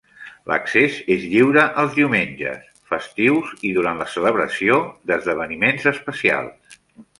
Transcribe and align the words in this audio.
L'accés 0.51 0.95
és 1.15 1.27
lliure 1.33 1.65
els 1.83 1.93
diumenges, 1.97 2.63
festius 2.93 3.53
i 3.71 3.75
durant 3.77 4.01
la 4.05 4.09
celebració 4.15 4.81
d'esdeveniments 5.13 5.89
especials. 5.95 6.77